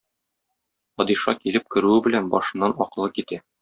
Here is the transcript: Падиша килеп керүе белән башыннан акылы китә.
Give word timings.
Падиша 1.03 1.35
килеп 1.43 1.69
керүе 1.77 2.01
белән 2.09 2.35
башыннан 2.37 2.79
акылы 2.89 3.17
китә. 3.19 3.45